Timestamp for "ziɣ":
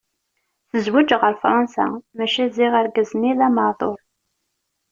2.55-2.73